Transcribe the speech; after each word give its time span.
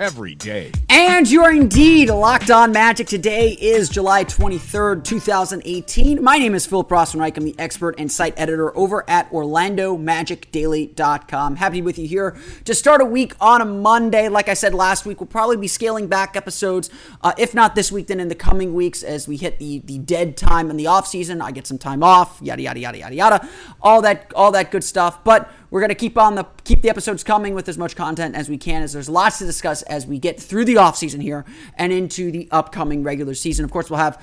every 0.00 0.34
day. 0.34 0.72
And 0.88 1.30
you're 1.30 1.52
indeed 1.52 2.10
locked 2.10 2.50
on 2.50 2.72
magic. 2.72 3.06
Today 3.06 3.50
is 3.50 3.88
July 3.88 4.24
23rd, 4.24 5.04
2018. 5.04 6.22
My 6.22 6.38
name 6.38 6.54
is 6.54 6.66
Philip 6.66 6.88
Rossman-Reich. 6.88 7.36
I'm 7.36 7.44
the 7.44 7.54
expert 7.58 7.94
and 7.98 8.10
site 8.10 8.34
editor 8.36 8.76
over 8.76 9.08
at 9.08 9.30
OrlandoMagicDaily.com. 9.30 11.56
Happy 11.56 11.82
with 11.82 11.98
you 11.98 12.06
here 12.06 12.36
to 12.64 12.74
start 12.74 13.00
a 13.00 13.04
week 13.04 13.34
on 13.40 13.60
a 13.60 13.64
Monday. 13.64 14.28
Like 14.28 14.48
I 14.48 14.54
said 14.54 14.74
last 14.74 15.06
week, 15.06 15.20
we'll 15.20 15.26
probably 15.26 15.56
be 15.56 15.68
scaling 15.68 16.08
back 16.08 16.36
episodes, 16.36 16.90
uh, 17.22 17.32
if 17.38 17.54
not 17.54 17.74
this 17.74 17.90
week, 17.90 18.08
then 18.08 18.20
in 18.20 18.28
the 18.28 18.34
coming 18.34 18.74
weeks 18.74 19.02
as 19.02 19.26
we 19.26 19.36
hit 19.36 19.58
the, 19.58 19.78
the 19.80 19.98
dead 19.98 20.36
time 20.36 20.70
in 20.70 20.76
the 20.76 20.86
off 20.86 21.06
season. 21.06 21.40
I 21.40 21.52
get 21.52 21.66
some 21.66 21.78
time 21.78 22.02
off, 22.02 22.40
yada 22.42 22.62
yada 22.62 22.80
yada 22.80 22.98
yada 22.98 23.14
yada, 23.14 23.48
all 23.80 24.02
that 24.02 24.32
all 24.34 24.52
that 24.52 24.70
good 24.70 24.84
stuff. 24.84 25.22
But 25.24 25.50
we're 25.72 25.80
going 25.80 25.88
to 25.88 25.94
keep 25.94 26.18
on 26.18 26.34
the 26.34 26.46
keep 26.64 26.82
the 26.82 26.90
episodes 26.90 27.24
coming 27.24 27.54
with 27.54 27.66
as 27.66 27.78
much 27.78 27.96
content 27.96 28.36
as 28.36 28.48
we 28.50 28.58
can 28.58 28.82
as 28.82 28.92
there's 28.92 29.08
lots 29.08 29.38
to 29.38 29.46
discuss 29.46 29.80
as 29.82 30.06
we 30.06 30.18
get 30.18 30.38
through 30.38 30.66
the 30.66 30.74
offseason 30.74 31.22
here 31.22 31.46
and 31.76 31.94
into 31.94 32.30
the 32.30 32.46
upcoming 32.52 33.02
regular 33.02 33.34
season. 33.34 33.64
Of 33.64 33.70
course, 33.70 33.88
we'll 33.88 33.98
have 33.98 34.22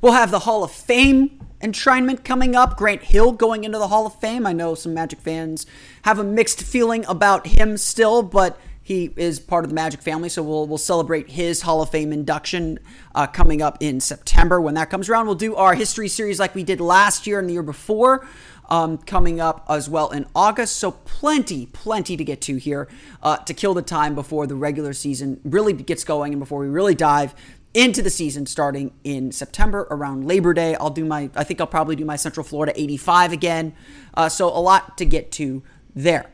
we'll 0.00 0.14
have 0.14 0.32
the 0.32 0.40
Hall 0.40 0.64
of 0.64 0.72
Fame 0.72 1.40
enshrinement 1.62 2.24
coming 2.24 2.56
up. 2.56 2.76
Grant 2.76 3.04
Hill 3.04 3.30
going 3.30 3.62
into 3.62 3.78
the 3.78 3.86
Hall 3.86 4.04
of 4.04 4.18
Fame. 4.18 4.46
I 4.46 4.52
know 4.52 4.74
some 4.74 4.92
Magic 4.92 5.20
fans 5.20 5.64
have 6.02 6.18
a 6.18 6.24
mixed 6.24 6.64
feeling 6.64 7.06
about 7.06 7.46
him 7.46 7.76
still, 7.76 8.24
but 8.24 8.58
he 8.82 9.14
is 9.16 9.38
part 9.38 9.64
of 9.64 9.70
the 9.70 9.74
Magic 9.74 10.02
family, 10.02 10.28
so 10.28 10.42
we'll 10.42 10.66
we'll 10.66 10.76
celebrate 10.76 11.30
his 11.30 11.62
Hall 11.62 11.82
of 11.82 11.90
Fame 11.90 12.12
induction 12.12 12.80
uh, 13.14 13.28
coming 13.28 13.62
up 13.62 13.78
in 13.78 14.00
September. 14.00 14.60
When 14.60 14.74
that 14.74 14.90
comes 14.90 15.08
around, 15.08 15.26
we'll 15.26 15.36
do 15.36 15.54
our 15.54 15.74
history 15.74 16.08
series 16.08 16.40
like 16.40 16.56
we 16.56 16.64
did 16.64 16.80
last 16.80 17.28
year 17.28 17.38
and 17.38 17.48
the 17.48 17.52
year 17.52 17.62
before 17.62 18.26
um, 18.68 18.98
coming 18.98 19.40
up 19.40 19.64
as 19.68 19.88
well 19.88 20.10
in 20.10 20.26
August. 20.34 20.76
So 20.76 20.92
plenty, 20.92 21.66
plenty 21.66 22.16
to 22.16 22.24
get 22.24 22.40
to 22.42 22.56
here 22.56 22.88
uh, 23.22 23.36
to 23.38 23.54
kill 23.54 23.74
the 23.74 23.82
time 23.82 24.14
before 24.14 24.46
the 24.46 24.54
regular 24.54 24.92
season 24.92 25.40
really 25.44 25.72
gets 25.72 26.04
going 26.04 26.32
and 26.32 26.40
before 26.40 26.60
we 26.60 26.68
really 26.68 26.94
dive 26.94 27.34
into 27.74 28.02
the 28.02 28.10
season 28.10 28.46
starting 28.46 28.92
in 29.02 29.32
September 29.32 29.86
around 29.90 30.26
Labor 30.26 30.54
Day. 30.54 30.76
I'll 30.76 30.90
do 30.90 31.04
my, 31.04 31.28
I 31.34 31.42
think 31.42 31.60
I'll 31.60 31.66
probably 31.66 31.96
do 31.96 32.04
my 32.04 32.16
Central 32.16 32.44
Florida 32.44 32.72
85 32.80 33.32
again. 33.32 33.74
Uh, 34.14 34.28
so 34.28 34.46
a 34.48 34.60
lot 34.60 34.96
to 34.98 35.04
get 35.04 35.32
to 35.32 35.62
there. 35.94 36.30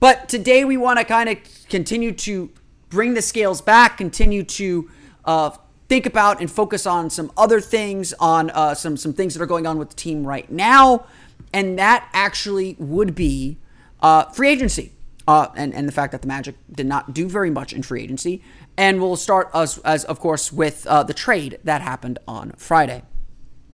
But 0.00 0.30
today 0.30 0.64
we 0.64 0.78
want 0.78 0.98
to 0.98 1.04
kind 1.04 1.28
of 1.28 1.38
continue 1.68 2.12
to 2.12 2.50
bring 2.88 3.12
the 3.12 3.20
scales 3.20 3.60
back, 3.60 3.98
continue 3.98 4.42
to 4.42 4.90
uh, 5.26 5.50
think 5.90 6.06
about 6.06 6.40
and 6.40 6.50
focus 6.50 6.86
on 6.86 7.10
some 7.10 7.30
other 7.36 7.60
things, 7.60 8.14
on 8.14 8.48
uh, 8.50 8.74
some 8.74 8.96
some 8.96 9.12
things 9.12 9.34
that 9.34 9.42
are 9.42 9.46
going 9.46 9.66
on 9.66 9.78
with 9.78 9.90
the 9.90 9.96
team 9.96 10.26
right 10.26 10.50
now, 10.50 11.06
and 11.52 11.78
that 11.78 12.08
actually 12.12 12.76
would 12.78 13.14
be 13.14 13.58
uh, 14.00 14.24
free 14.26 14.48
agency. 14.48 14.92
Uh, 15.28 15.48
and, 15.54 15.72
and 15.74 15.86
the 15.86 15.92
fact 15.92 16.10
that 16.12 16.22
the 16.22 16.28
Magic 16.28 16.56
did 16.72 16.86
not 16.86 17.14
do 17.14 17.28
very 17.28 17.50
much 17.50 17.72
in 17.72 17.82
free 17.82 18.02
agency. 18.02 18.42
And 18.76 19.00
we'll 19.00 19.16
start, 19.16 19.48
as, 19.54 19.78
as 19.78 20.04
of 20.04 20.18
course, 20.18 20.52
with 20.52 20.86
uh, 20.86 21.04
the 21.04 21.14
trade 21.14 21.58
that 21.62 21.82
happened 21.82 22.18
on 22.26 22.52
Friday. 22.56 23.02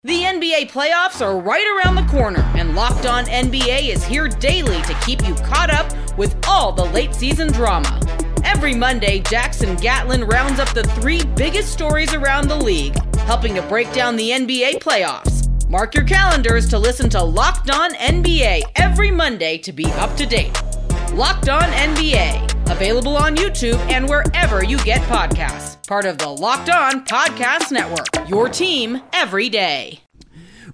The 0.03 0.23
NBA 0.23 0.71
playoffs 0.71 1.25
are 1.25 1.39
right 1.39 1.67
around 1.67 1.95
the 1.95 2.11
corner, 2.13 2.41
and 2.57 2.75
Locked 2.75 3.07
On 3.07 3.25
NBA 3.25 3.89
is 3.89 4.05
here 4.05 4.29
daily 4.29 4.83
to 4.83 4.95
keep 5.07 5.27
you 5.27 5.35
caught 5.37 5.73
up 5.73 5.91
with 6.19 6.37
all 6.47 6.73
the 6.73 6.85
late 6.85 7.15
season 7.15 7.51
drama. 7.53 7.99
Every 8.45 8.75
Monday, 8.75 9.21
Jackson 9.21 9.77
Gatlin 9.77 10.25
rounds 10.25 10.61
up 10.61 10.75
the 10.75 10.83
three 10.83 11.25
biggest 11.37 11.73
stories 11.73 12.13
around 12.13 12.49
the 12.49 12.57
league, 12.57 12.95
helping 13.21 13.55
to 13.55 13.63
break 13.63 13.91
down 13.95 14.17
the 14.17 14.31
NBA 14.31 14.83
playoffs. 14.83 15.34
Mark 15.75 15.93
your 15.97 16.05
calendars 16.05 16.69
to 16.69 16.79
listen 16.79 17.11
to 17.11 17.21
Locked 17.21 17.69
On 17.69 17.93
NBA 17.95 18.63
every 18.77 19.11
Monday 19.11 19.59
to 19.59 19.73
be 19.73 19.87
up 19.95 20.17
to 20.17 20.25
date. 20.25 20.53
Locked 21.15 21.49
On 21.49 21.63
NBA, 21.63 22.71
available 22.71 23.17
on 23.17 23.35
YouTube 23.35 23.75
and 23.91 24.09
wherever 24.09 24.63
you 24.63 24.79
get 24.85 25.01
podcasts. 25.09 25.85
Part 25.89 26.05
of 26.05 26.19
the 26.19 26.29
Locked 26.29 26.71
On 26.71 27.05
Podcast 27.05 27.73
Network, 27.73 28.07
your 28.29 28.49
team 28.49 29.03
every 29.13 29.49
day. 29.49 29.99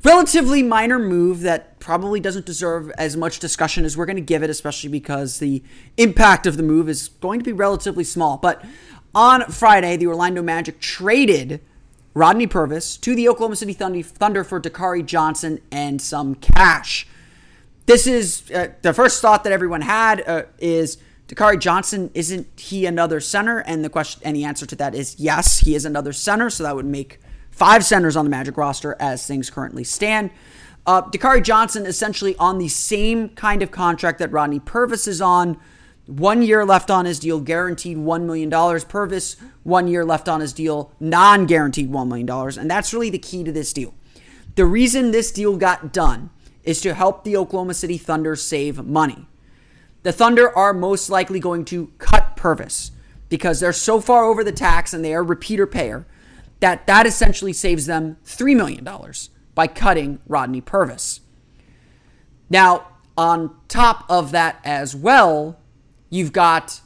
Relatively 0.05 0.62
minor 0.62 0.99
move 0.99 1.41
that 1.41 1.81
probably 1.81 2.21
doesn't 2.21 2.44
deserve 2.44 2.91
as 2.99 3.16
much 3.16 3.39
discussion 3.39 3.87
as 3.87 3.97
we're 3.97 4.05
going 4.05 4.16
to 4.16 4.21
give 4.21 4.43
it, 4.43 4.50
especially 4.50 4.91
because 4.91 5.39
the 5.39 5.62
impact 5.97 6.47
of 6.47 6.59
the 6.59 6.62
move 6.62 6.91
is 6.91 7.09
going 7.09 7.41
to 7.41 7.44
be 7.44 7.55
relatively 7.55 8.05
small. 8.05 8.37
But 8.37 8.62
on 9.15 9.50
Friday, 9.50 9.97
the 9.97 10.09
Orlando 10.09 10.43
Magic 10.43 10.78
traded 10.78 11.62
Rodney 12.15 12.47
Purvis 12.47 12.97
to 12.98 13.15
the 13.15 13.28
Oklahoma 13.28 13.56
City 13.56 13.72
Thunder 13.72 14.44
for 14.44 14.60
Dakari 14.60 15.04
Johnson 15.04 15.60
and 15.71 16.03
some 16.03 16.34
cash. 16.34 17.06
This 17.87 18.06
is 18.06 18.50
uh, 18.50 18.69
the 18.82 18.93
first 18.93 19.22
thought 19.22 19.44
that 19.44 19.53
everyone 19.53 19.82
had 19.82 20.26
uh, 20.28 20.43
is 20.59 20.98
Dakari 21.28 21.59
Johnson 21.59 22.10
isn't 22.15 22.48
he 22.59 22.87
another 22.87 23.21
center? 23.21 23.59
And 23.60 23.84
the 23.84 23.91
question 23.91 24.21
and 24.25 24.34
the 24.34 24.44
answer 24.44 24.66
to 24.66 24.76
that 24.76 24.94
is 24.94 25.19
yes, 25.19 25.60
he 25.60 25.75
is 25.75 25.84
another 25.84 26.12
center. 26.12 26.50
So 26.50 26.65
that 26.65 26.75
would 26.75 26.87
make 26.87 27.21
five 27.50 27.84
centers 27.84 28.16
on 28.16 28.25
the 28.25 28.31
Magic 28.31 28.56
roster 28.56 28.97
as 28.98 29.27
things 29.27 29.50
currently 29.50 29.84
stand. 29.84 30.31
Uh, 30.87 31.03
Dakari 31.03 31.42
Johnson 31.42 31.87
essentially 31.87 32.34
on 32.37 32.59
the 32.59 32.69
same 32.69 33.28
kind 33.31 33.62
of 33.62 33.71
contract 33.71 34.19
that 34.19 34.32
Rodney 34.32 34.59
Purvis 34.59 35.06
is 35.06 35.21
on 35.21 35.59
one 36.10 36.43
year 36.43 36.65
left 36.65 36.91
on 36.91 37.04
his 37.04 37.19
deal, 37.19 37.41
guaranteed 37.41 37.97
$1 37.97 38.22
million. 38.25 38.50
Purvis, 38.88 39.37
one 39.62 39.87
year 39.87 40.04
left 40.04 40.28
on 40.28 40.41
his 40.41 40.53
deal, 40.53 40.93
non 40.98 41.47
guaranteed 41.47 41.91
$1 41.91 42.09
million. 42.09 42.28
And 42.59 42.71
that's 42.71 42.93
really 42.93 43.10
the 43.10 43.19
key 43.19 43.44
to 43.44 43.53
this 43.53 43.72
deal. 43.72 43.94
The 44.56 44.65
reason 44.65 45.10
this 45.10 45.31
deal 45.31 45.56
got 45.56 45.93
done 45.93 46.31
is 46.65 46.81
to 46.81 46.94
help 46.94 47.25
the 47.25 47.37
Oklahoma 47.37 47.75
City 47.75 47.97
Thunder 47.97 48.34
save 48.34 48.84
money. 48.84 49.26
The 50.03 50.12
Thunder 50.12 50.56
are 50.56 50.72
most 50.72 51.10
likely 51.10 51.38
going 51.38 51.65
to 51.66 51.93
cut 51.98 52.37
Purvis 52.37 52.91
because 53.28 53.60
they're 53.60 53.72
so 53.72 54.00
far 54.00 54.25
over 54.25 54.42
the 54.42 54.53
tax 54.53 54.92
and 54.92 55.04
they 55.04 55.15
are 55.15 55.22
repeater 55.22 55.66
payer 55.66 56.06
that 56.59 56.87
that 56.87 57.06
essentially 57.06 57.53
saves 57.53 57.87
them 57.87 58.16
$3 58.25 58.56
million 58.56 58.87
by 59.54 59.66
cutting 59.66 60.19
Rodney 60.27 60.60
Purvis. 60.60 61.21
Now, 62.48 62.88
on 63.16 63.54
top 63.69 64.04
of 64.09 64.32
that 64.32 64.60
as 64.65 64.97
well, 64.97 65.59
You've 66.10 66.32
got 66.32 66.81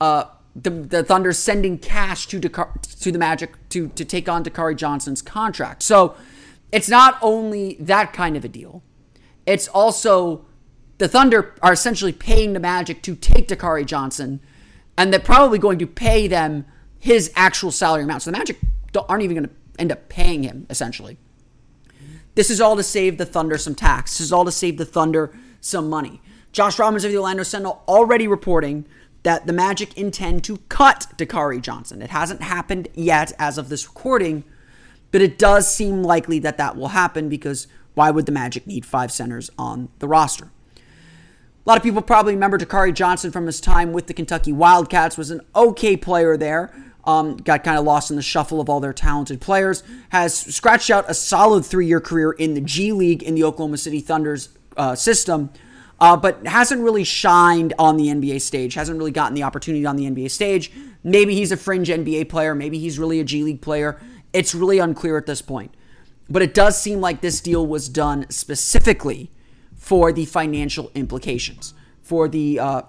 uh, 0.00 0.24
the, 0.54 0.70
the 0.70 1.02
Thunder 1.02 1.32
sending 1.32 1.78
cash 1.78 2.26
to 2.28 2.38
Dakar, 2.38 2.72
to 3.00 3.10
the 3.10 3.18
Magic 3.18 3.68
to 3.70 3.88
to 3.88 4.04
take 4.04 4.28
on 4.28 4.44
Dakari 4.44 4.76
Johnson's 4.76 5.22
contract. 5.22 5.82
So 5.82 6.14
it's 6.70 6.88
not 6.88 7.18
only 7.22 7.76
that 7.80 8.12
kind 8.12 8.36
of 8.36 8.44
a 8.44 8.48
deal. 8.48 8.82
It's 9.46 9.68
also 9.68 10.44
the 10.98 11.08
Thunder 11.08 11.54
are 11.62 11.72
essentially 11.72 12.12
paying 12.12 12.52
the 12.52 12.60
Magic 12.60 13.02
to 13.02 13.16
take 13.16 13.48
Dakari 13.48 13.84
Johnson, 13.86 14.40
and 14.96 15.12
they're 15.12 15.20
probably 15.20 15.58
going 15.58 15.78
to 15.78 15.86
pay 15.86 16.28
them 16.28 16.66
his 16.98 17.32
actual 17.34 17.70
salary 17.70 18.04
amount. 18.04 18.22
So 18.22 18.30
the 18.30 18.38
Magic 18.38 18.58
aren't 19.08 19.22
even 19.22 19.36
going 19.36 19.48
to 19.48 19.54
end 19.78 19.90
up 19.90 20.08
paying 20.08 20.42
him 20.42 20.66
essentially. 20.70 21.16
This 22.34 22.50
is 22.50 22.60
all 22.60 22.76
to 22.76 22.82
save 22.82 23.18
the 23.18 23.26
Thunder 23.26 23.58
some 23.58 23.74
tax. 23.74 24.12
This 24.12 24.26
is 24.26 24.32
all 24.32 24.44
to 24.44 24.52
save 24.52 24.78
the 24.78 24.84
Thunder 24.84 25.34
some 25.60 25.88
money. 25.90 26.22
Josh 26.52 26.78
Robbins 26.78 27.04
of 27.04 27.10
the 27.10 27.16
Orlando 27.16 27.42
Sentinel 27.42 27.82
already 27.88 28.28
reporting 28.28 28.84
that 29.22 29.46
the 29.46 29.52
Magic 29.52 29.96
intend 29.96 30.44
to 30.44 30.58
cut 30.68 31.06
Dakari 31.16 31.60
Johnson. 31.60 32.02
It 32.02 32.10
hasn't 32.10 32.42
happened 32.42 32.88
yet 32.94 33.32
as 33.38 33.56
of 33.56 33.68
this 33.68 33.86
recording, 33.86 34.44
but 35.10 35.22
it 35.22 35.38
does 35.38 35.72
seem 35.72 36.02
likely 36.02 36.38
that 36.40 36.58
that 36.58 36.76
will 36.76 36.88
happen 36.88 37.28
because 37.28 37.68
why 37.94 38.10
would 38.10 38.26
the 38.26 38.32
Magic 38.32 38.66
need 38.66 38.84
five 38.84 39.10
centers 39.10 39.50
on 39.58 39.88
the 39.98 40.08
roster? 40.08 40.50
A 40.76 41.68
lot 41.68 41.76
of 41.76 41.82
people 41.82 42.02
probably 42.02 42.34
remember 42.34 42.58
Dakari 42.58 42.92
Johnson 42.92 43.30
from 43.30 43.46
his 43.46 43.60
time 43.60 43.92
with 43.92 44.08
the 44.08 44.14
Kentucky 44.14 44.52
Wildcats, 44.52 45.16
was 45.16 45.30
an 45.30 45.40
okay 45.54 45.96
player 45.96 46.36
there. 46.36 46.74
Um, 47.04 47.36
got 47.36 47.64
kind 47.64 47.78
of 47.78 47.84
lost 47.84 48.10
in 48.10 48.16
the 48.16 48.22
shuffle 48.22 48.60
of 48.60 48.68
all 48.68 48.78
their 48.78 48.92
talented 48.92 49.40
players. 49.40 49.82
Has 50.10 50.36
scratched 50.36 50.90
out 50.90 51.04
a 51.08 51.14
solid 51.14 51.64
three 51.64 51.86
year 51.86 52.00
career 52.00 52.32
in 52.32 52.54
the 52.54 52.60
G 52.60 52.92
League 52.92 53.22
in 53.22 53.34
the 53.34 53.42
Oklahoma 53.44 53.78
City 53.78 54.00
Thunder's 54.00 54.50
uh, 54.76 54.94
system 54.94 55.50
uh, 56.02 56.16
but 56.16 56.44
hasn't 56.44 56.82
really 56.82 57.04
shined 57.04 57.72
on 57.78 57.96
the 57.96 58.08
NBA 58.08 58.40
stage, 58.40 58.74
hasn't 58.74 58.98
really 58.98 59.12
gotten 59.12 59.34
the 59.34 59.44
opportunity 59.44 59.86
on 59.86 59.94
the 59.94 60.10
NBA 60.10 60.32
stage. 60.32 60.72
Maybe 61.04 61.36
he's 61.36 61.52
a 61.52 61.56
fringe 61.56 61.88
NBA 61.88 62.28
player, 62.28 62.56
maybe 62.56 62.76
he's 62.80 62.98
really 62.98 63.20
a 63.20 63.24
G 63.24 63.44
League 63.44 63.60
player. 63.60 64.00
It's 64.32 64.52
really 64.52 64.80
unclear 64.80 65.16
at 65.16 65.26
this 65.26 65.40
point. 65.40 65.72
But 66.28 66.42
it 66.42 66.54
does 66.54 66.80
seem 66.80 67.00
like 67.00 67.20
this 67.20 67.40
deal 67.40 67.64
was 67.64 67.88
done 67.88 68.26
specifically 68.30 69.30
for 69.76 70.12
the 70.12 70.24
financial 70.24 70.90
implications, 70.96 71.72
for 72.02 72.26
the 72.26 72.58
uh, 72.58 72.82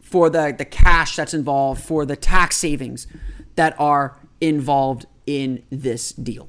for 0.00 0.30
the 0.30 0.54
the 0.56 0.64
cash 0.64 1.16
that's 1.16 1.34
involved, 1.34 1.82
for 1.82 2.06
the 2.06 2.14
tax 2.14 2.58
savings 2.58 3.08
that 3.56 3.74
are 3.80 4.16
involved 4.40 5.06
in 5.26 5.64
this 5.70 6.12
deal. 6.12 6.48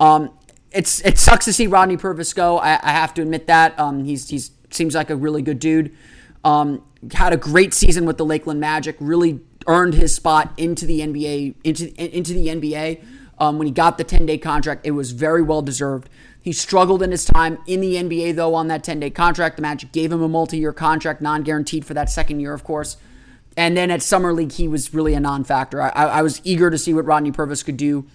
Um, 0.00 0.30
it's 0.72 1.00
it 1.02 1.18
sucks 1.18 1.44
to 1.44 1.52
see 1.52 1.68
Rodney 1.68 1.96
Purvis 1.96 2.32
go. 2.32 2.58
I, 2.58 2.80
I 2.82 2.90
have 2.90 3.14
to 3.14 3.22
admit 3.22 3.46
that. 3.46 3.78
Um, 3.78 4.02
he's 4.02 4.28
he's 4.28 4.50
seems 4.74 4.94
like 4.94 5.10
a 5.10 5.16
really 5.16 5.42
good 5.42 5.58
dude. 5.58 5.94
Um, 6.44 6.82
had 7.12 7.32
a 7.32 7.36
great 7.36 7.74
season 7.74 8.04
with 8.04 8.18
the 8.18 8.24
Lakeland 8.24 8.60
Magic. 8.60 8.96
Really 9.00 9.40
earned 9.66 9.94
his 9.94 10.14
spot 10.14 10.52
into 10.56 10.86
the 10.86 11.00
NBA 11.00 11.54
into 11.64 11.92
into 11.94 12.32
the 12.32 12.48
NBA. 12.48 13.04
Um, 13.38 13.58
when 13.58 13.66
he 13.66 13.72
got 13.72 13.98
the 13.98 14.04
10 14.04 14.26
day 14.26 14.38
contract, 14.38 14.86
it 14.86 14.92
was 14.92 15.12
very 15.12 15.42
well 15.42 15.62
deserved. 15.62 16.08
He 16.40 16.52
struggled 16.52 17.02
in 17.02 17.12
his 17.12 17.24
time 17.24 17.58
in 17.66 17.80
the 17.80 17.94
NBA, 17.94 18.34
though, 18.34 18.54
on 18.54 18.68
that 18.68 18.84
10 18.84 19.00
day 19.00 19.10
contract. 19.10 19.56
The 19.56 19.62
Magic 19.62 19.92
gave 19.92 20.12
him 20.12 20.22
a 20.22 20.28
multi 20.28 20.58
year 20.58 20.72
contract, 20.72 21.20
non 21.20 21.42
guaranteed 21.42 21.84
for 21.84 21.94
that 21.94 22.10
second 22.10 22.40
year, 22.40 22.52
of 22.52 22.64
course. 22.64 22.96
And 23.56 23.76
then 23.76 23.90
at 23.90 24.02
Summer 24.02 24.32
League, 24.32 24.52
he 24.52 24.66
was 24.66 24.94
really 24.94 25.14
a 25.14 25.20
non 25.20 25.44
factor. 25.44 25.80
I, 25.80 25.88
I, 25.88 26.22
was 26.22 26.40
eager 26.42 26.70
to 26.70 26.78
see 26.78 26.94
what 26.94 27.04
Rodney 27.04 27.32
Purvis 27.32 27.62
could 27.62 27.76
do 27.76 28.06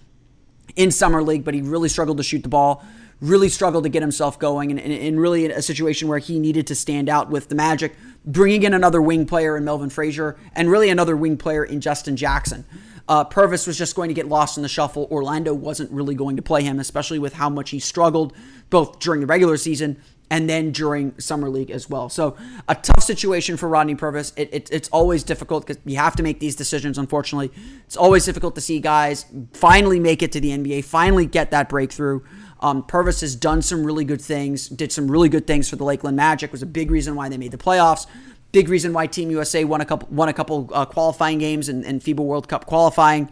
in 0.76 0.92
Summer 0.92 1.22
League, 1.22 1.44
but 1.44 1.54
he 1.54 1.62
really 1.62 1.90
struggled 1.90 2.18
to 2.18 2.24
shoot 2.24 2.44
the 2.44 2.50
ball, 2.50 2.84
really 3.22 3.50
struggled 3.50 3.84
to 3.84 3.90
get 3.90 4.02
himself 4.02 4.38
going, 4.38 4.72
and, 4.72 4.80
and, 4.80 4.94
and 4.94 5.20
really 5.20 5.46
a 5.52 5.62
situation 5.62 6.08
where 6.08 6.20
he 6.20 6.40
needed 6.40 6.68
to 6.68 6.76
stand 6.76 7.10
out 7.10 7.30
with 7.30 7.50
the 7.50 7.56
Magic, 7.56 7.96
bringing 8.26 8.64
in 8.64 8.74
another 8.74 9.02
wing 9.02 9.26
player 9.26 9.58
in 9.58 9.66
Melvin 9.66 9.90
Frazier, 9.90 10.38
and 10.54 10.70
really 10.70 10.90
another 10.90 11.16
wing 11.18 11.38
player 11.38 11.64
in 11.64 11.82
Justin 11.82 12.16
Jackson. 12.16 12.66
Uh, 13.08 13.24
Purvis 13.24 13.66
was 13.66 13.78
just 13.78 13.96
going 13.96 14.10
to 14.10 14.14
get 14.14 14.28
lost 14.28 14.58
in 14.58 14.64
the 14.64 14.70
shuffle. 14.70 15.08
Orlando 15.10 15.54
wasn't 15.54 15.90
really 15.92 16.14
going 16.14 16.36
to 16.36 16.42
play 16.42 16.62
him, 16.64 16.80
especially 16.80 17.20
with 17.20 17.34
how 17.34 17.50
much 17.50 17.70
he 17.70 17.80
struggled 17.80 18.34
both 18.70 19.00
during 19.00 19.22
the 19.22 19.28
regular 19.28 19.56
season 19.56 20.02
and 20.30 20.50
then 20.50 20.72
during 20.72 21.18
summer 21.20 21.50
league 21.50 21.72
as 21.72 21.90
well. 21.90 22.10
So 22.10 22.36
a 22.68 22.76
tough 22.76 23.02
situation 23.02 23.56
for 23.56 23.70
Rodney 23.70 23.96
Purvis. 23.96 24.34
It, 24.36 24.50
it, 24.52 24.70
it's 24.72 24.90
always 24.90 25.24
difficult 25.24 25.66
because 25.66 25.82
you 25.86 25.98
have 25.98 26.18
to 26.18 26.24
make 26.24 26.40
these 26.40 26.56
decisions. 26.56 26.98
Unfortunately, 26.98 27.50
it's 27.86 27.96
always 27.96 28.26
difficult 28.26 28.56
to 28.56 28.62
see 28.62 28.80
guys 28.80 29.26
finally 29.54 30.00
make 30.00 30.22
it 30.22 30.34
to 30.34 30.42
the 30.42 30.50
NBA, 30.50 30.84
finally 30.84 31.26
get 31.26 31.52
that 31.52 31.70
breakthrough. 31.70 32.22
Um, 32.60 32.84
Purvis 32.84 33.22
has 33.22 33.36
done 33.36 33.62
some 33.62 33.84
really 33.84 34.06
good 34.06 34.22
things, 34.22 34.68
did 34.68 34.92
some 34.92 35.10
really 35.10 35.30
good 35.30 35.46
things 35.46 35.70
for 35.70 35.76
the 35.76 35.84
Lakeland 35.84 36.18
Magic. 36.18 36.52
Was 36.52 36.62
a 36.64 36.68
big 36.68 36.90
reason 36.92 37.16
why 37.16 37.30
they 37.30 37.38
made 37.38 37.52
the 37.52 37.58
playoffs. 37.58 38.08
Big 38.52 38.70
reason 38.70 38.94
why 38.94 39.08
Team 39.08 39.30
USA 39.32 39.64
won 39.64 39.82
a 39.82 39.86
couple 39.86 40.08
won 40.10 40.30
a 40.30 40.34
couple 40.34 40.70
uh, 40.74 40.86
qualifying 40.86 41.38
games 41.38 41.70
and, 41.70 41.86
and 41.86 42.02
FIBA 42.02 42.20
World 42.20 42.48
Cup 42.48 42.66
qualifying. 42.66 43.30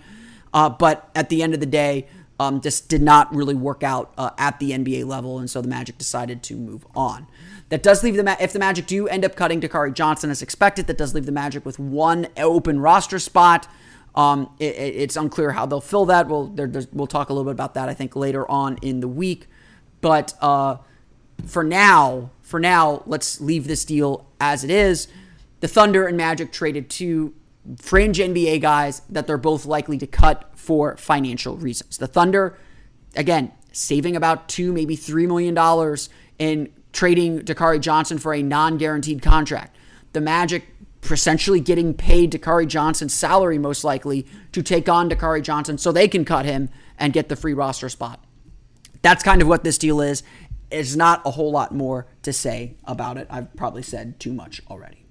Uh, 0.53 0.69
but 0.69 1.09
at 1.15 1.29
the 1.29 1.41
end 1.41 1.53
of 1.53 1.59
the 1.59 1.65
day, 1.65 2.07
um, 2.39 2.61
just 2.61 2.89
did 2.89 3.01
not 3.01 3.33
really 3.33 3.55
work 3.55 3.83
out 3.83 4.13
uh, 4.17 4.31
at 4.37 4.59
the 4.59 4.71
NBA 4.71 5.05
level, 5.05 5.39
and 5.39 5.49
so 5.49 5.61
the 5.61 5.67
Magic 5.67 5.97
decided 5.97 6.43
to 6.43 6.55
move 6.55 6.85
on. 6.95 7.27
That 7.69 7.81
does 7.81 8.03
leave 8.03 8.15
the 8.15 8.23
Ma- 8.23 8.35
if 8.39 8.53
the 8.53 8.59
Magic 8.59 8.85
do 8.85 9.07
end 9.07 9.25
up 9.25 9.35
cutting 9.35 9.61
Dakari 9.61 9.93
Johnson 9.93 10.29
as 10.29 10.41
expected, 10.41 10.87
that 10.87 10.97
does 10.97 11.13
leave 11.13 11.25
the 11.25 11.31
Magic 11.31 11.65
with 11.65 11.79
one 11.79 12.27
open 12.37 12.79
roster 12.79 13.19
spot. 13.19 13.67
Um, 14.15 14.49
it, 14.59 14.75
it's 14.75 15.15
unclear 15.17 15.51
how 15.51 15.65
they'll 15.65 15.81
fill 15.81 16.05
that. 16.05 16.27
We'll 16.27 16.47
we'll 16.93 17.07
talk 17.07 17.29
a 17.29 17.33
little 17.33 17.45
bit 17.45 17.51
about 17.51 17.73
that 17.73 17.89
I 17.89 17.93
think 17.93 18.15
later 18.15 18.49
on 18.49 18.77
in 18.81 19.01
the 19.01 19.07
week, 19.07 19.47
but 20.01 20.33
uh, 20.41 20.77
for 21.45 21.63
now, 21.63 22.31
for 22.41 22.59
now, 22.59 23.03
let's 23.05 23.41
leave 23.41 23.67
this 23.67 23.85
deal 23.85 24.25
as 24.39 24.63
it 24.63 24.69
is. 24.69 25.07
The 25.59 25.67
Thunder 25.67 26.07
and 26.07 26.17
Magic 26.17 26.51
traded 26.51 26.89
two 26.89 27.33
fringe 27.77 28.19
NBA 28.19 28.61
guys 28.61 29.01
that 29.09 29.27
they're 29.27 29.37
both 29.37 29.65
likely 29.65 29.97
to 29.97 30.07
cut 30.07 30.51
for 30.55 30.95
financial 30.97 31.57
reasons. 31.57 31.97
The 31.97 32.07
Thunder, 32.07 32.57
again, 33.15 33.51
saving 33.71 34.15
about 34.15 34.47
two, 34.47 34.71
maybe 34.71 34.95
three 34.95 35.27
million 35.27 35.53
dollars 35.53 36.09
in 36.37 36.71
trading 36.93 37.39
Dakari 37.41 37.79
Johnson 37.79 38.17
for 38.17 38.33
a 38.33 38.41
non-guaranteed 38.41 39.21
contract. 39.21 39.75
The 40.13 40.21
Magic 40.21 40.63
essentially 41.13 41.59
getting 41.59 41.93
paid 41.93 42.31
Dakari 42.31 42.67
Johnson's 42.67 43.13
salary 43.13 43.57
most 43.57 43.83
likely 43.83 44.25
to 44.51 44.61
take 44.63 44.89
on 44.89 45.09
Dakari 45.09 45.41
Johnson 45.41 45.77
so 45.77 45.91
they 45.91 46.07
can 46.07 46.25
cut 46.25 46.45
him 46.45 46.69
and 46.97 47.13
get 47.13 47.29
the 47.29 47.35
free 47.35 47.53
roster 47.53 47.89
spot. 47.89 48.23
That's 49.01 49.23
kind 49.23 49.41
of 49.41 49.47
what 49.47 49.63
this 49.63 49.77
deal 49.77 50.01
is. 50.01 50.23
There's 50.71 50.97
not 50.97 51.21
a 51.25 51.31
whole 51.31 51.51
lot 51.51 51.73
more 51.73 52.07
to 52.23 52.33
say 52.33 52.75
about 52.85 53.17
it. 53.17 53.27
I've 53.29 53.55
probably 53.55 53.83
said 53.83 54.19
too 54.19 54.33
much 54.33 54.61
already. 54.69 55.05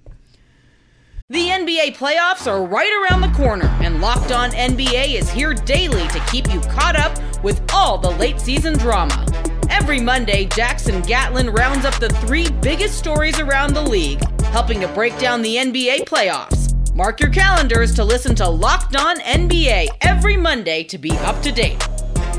The 1.29 1.47
NBA 1.47 1.95
playoffs 1.97 2.45
are 2.45 2.63
right 2.63 3.09
around 3.09 3.21
the 3.21 3.35
corner, 3.35 3.65
and 3.81 3.99
Locked 3.99 4.31
On 4.31 4.51
NBA 4.51 5.15
is 5.15 5.27
here 5.31 5.55
daily 5.55 6.07
to 6.09 6.19
keep 6.31 6.53
you 6.53 6.59
caught 6.61 6.95
up 6.95 7.17
with 7.43 7.63
all 7.73 7.97
the 7.97 8.11
late 8.11 8.39
season 8.39 8.77
drama. 8.77 9.25
Every 9.71 9.99
Monday, 9.99 10.45
Jackson 10.45 11.01
Gatlin 11.01 11.49
rounds 11.49 11.83
up 11.83 11.95
the 11.95 12.09
three 12.09 12.47
biggest 12.61 12.99
stories 12.99 13.39
around 13.39 13.73
the 13.73 13.81
league, 13.81 14.21
helping 14.55 14.79
to 14.79 14.87
break 14.87 15.17
down 15.19 15.41
the 15.41 15.57
NBA 15.57 16.05
playoffs. 16.05 16.73
Mark 16.95 17.19
your 17.19 17.29
calendars 17.29 17.93
to 17.93 18.05
listen 18.05 18.33
to 18.35 18.47
Locked 18.47 18.95
On 18.95 19.19
NBA 19.19 19.89
every 19.99 20.37
Monday 20.37 20.81
to 20.85 20.97
be 20.97 21.11
up 21.11 21.41
to 21.41 21.51
date. 21.51 21.85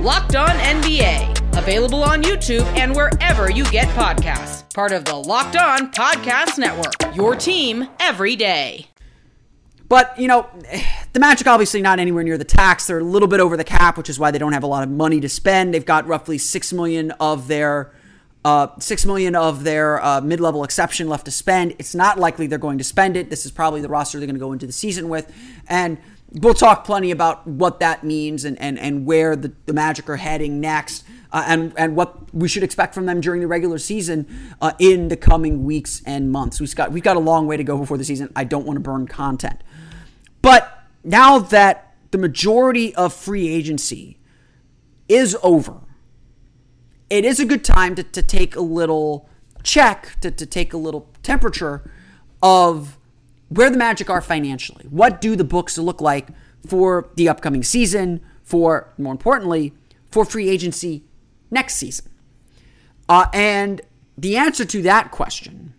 Locked 0.01 0.35
On 0.35 0.49
NBA 0.49 1.37
Available 1.59 2.03
on 2.03 2.23
YouTube 2.23 2.65
and 2.79 2.97
wherever 2.97 3.51
you 3.51 3.65
get 3.65 3.89
podcasts. 3.89 4.73
Part 4.73 4.93
of 4.93 5.05
the 5.05 5.15
Locked 5.15 5.57
On 5.57 5.93
Podcast 5.93 6.57
Network. 6.57 7.15
Your 7.15 7.35
team 7.35 7.87
every 8.01 8.35
day. 8.35 8.87
But, 9.87 10.19
you 10.19 10.27
know, 10.27 10.49
the 11.13 11.21
Magic 11.21 11.47
obviously 11.47 11.83
not 11.83 11.99
anywhere 11.99 12.25
near 12.25 12.39
the 12.39 12.45
tax. 12.45 12.87
They're 12.87 13.01
a 13.01 13.05
little 13.05 13.29
bit 13.29 13.41
over 13.41 13.59
the 13.59 13.65
cap, 13.65 13.99
which 13.99 14.09
is 14.09 14.19
why 14.19 14.31
they 14.31 14.39
don't 14.39 14.53
have 14.53 14.63
a 14.63 14.67
lot 14.67 14.83
of 14.83 14.91
money 14.91 15.21
to 15.21 15.29
spend. 15.29 15.75
They've 15.75 15.85
got 15.85 16.07
roughly 16.07 16.39
6 16.39 16.73
million 16.73 17.11
of 17.13 17.47
their 17.47 17.93
uh, 18.47 18.69
six 18.79 19.05
million 19.05 19.35
of 19.35 19.65
their 19.65 20.01
uh, 20.05 20.21
mid-level 20.21 20.63
exception 20.63 21.09
left 21.09 21.25
to 21.25 21.33
spend. 21.33 21.75
It's 21.81 21.97
not 21.97 22.17
likely 22.17 22.47
they're 22.47 22.59
going 22.59 22.79
to 22.79 22.85
spend 22.85 23.17
it. 23.17 23.29
This 23.29 23.45
is 23.45 23.51
probably 23.51 23.81
the 23.81 23.89
roster 23.89 24.21
they're 24.21 24.27
going 24.27 24.37
to 24.37 24.41
go 24.41 24.53
into 24.53 24.69
the 24.69 24.73
season 24.73 25.09
with, 25.09 25.33
and 25.67 25.99
we'll 26.31 26.55
talk 26.55 26.85
plenty 26.85 27.11
about 27.11 27.45
what 27.45 27.81
that 27.81 28.05
means 28.05 28.45
and 28.45 28.57
and, 28.61 28.79
and 28.79 29.05
where 29.05 29.35
the, 29.35 29.53
the 29.65 29.73
Magic 29.73 30.09
are 30.09 30.17
heading 30.17 30.61
next 30.61 31.05
uh, 31.33 31.43
and 31.49 31.73
and 31.77 31.97
what 31.97 32.33
we 32.33 32.47
should 32.47 32.63
expect 32.63 32.95
from 32.95 33.07
them 33.07 33.21
during 33.21 33.41
the 33.41 33.49
regular 33.49 33.79
season 33.79 34.29
uh, 34.61 34.73
in 34.79 35.09
the 35.09 35.17
coming 35.17 35.65
weeks 35.65 36.01
and 36.07 36.31
months. 36.31 36.61
We've 36.61 36.73
got 36.73 36.93
we've 36.93 37.03
got 37.03 37.17
a 37.17 37.21
long 37.21 37.49
way 37.49 37.57
to 37.57 37.65
go 37.65 37.77
before 37.77 37.99
the 37.99 38.05
season. 38.05 38.31
I 38.37 38.45
don't 38.45 38.65
want 38.65 38.77
to 38.77 38.81
burn 38.81 39.09
content, 39.09 39.61
but 40.41 40.85
now 41.03 41.41
that 41.41 41.97
the 42.13 42.19
majority 42.19 42.95
of 42.95 43.13
free 43.13 43.49
agency 43.49 44.21
is 45.09 45.37
over, 45.43 45.81
it 47.09 47.25
is 47.25 47.41
a 47.41 47.45
good 47.45 47.65
time 47.65 47.95
to, 47.95 48.03
to 48.03 48.23
take 48.23 48.57
a 48.57 48.61
little 48.61 49.29
check 49.63 50.17
to, 50.21 50.31
to 50.31 50.47
take 50.47 50.73
a 50.73 50.77
little 50.77 51.09
temperature 51.23 51.91
of 52.43 52.97
where 53.49 53.71
the 53.71 53.77
Magic 53.77 54.09
are 54.09 54.21
financially. 54.21 54.87
What 54.87 55.21
do 55.21 55.37
the 55.37 55.45
books 55.45 55.77
look 55.79 56.01
like 56.01 56.29
for 56.67 57.11
the 57.17 57.29
upcoming 57.29 57.63
season? 57.63 58.21
For 58.43 58.93
more 58.97 59.13
importantly, 59.13 59.73
for 60.11 60.25
free 60.25 60.49
agency 60.49 61.05
next 61.51 61.75
season? 61.75 62.07
Uh, 63.09 63.27
and 63.33 63.81
the 64.17 64.37
answer 64.37 64.65
to 64.65 64.83
that 64.83 65.11
question, 65.11 65.75